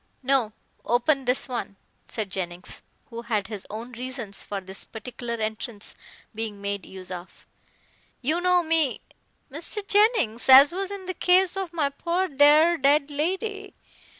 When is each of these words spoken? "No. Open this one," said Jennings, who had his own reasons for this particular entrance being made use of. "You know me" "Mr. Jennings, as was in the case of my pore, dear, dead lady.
"No. 0.23 0.53
Open 0.83 1.25
this 1.25 1.47
one," 1.47 1.75
said 2.07 2.31
Jennings, 2.31 2.81
who 3.11 3.21
had 3.21 3.45
his 3.45 3.67
own 3.69 3.91
reasons 3.91 4.41
for 4.41 4.59
this 4.59 4.83
particular 4.83 5.35
entrance 5.35 5.95
being 6.33 6.59
made 6.59 6.87
use 6.87 7.11
of. 7.11 7.45
"You 8.19 8.41
know 8.41 8.63
me" 8.63 9.01
"Mr. 9.53 9.87
Jennings, 9.87 10.49
as 10.49 10.71
was 10.71 10.89
in 10.89 11.05
the 11.05 11.13
case 11.13 11.55
of 11.55 11.71
my 11.71 11.89
pore, 11.91 12.27
dear, 12.27 12.77
dead 12.77 13.11
lady. 13.11 13.75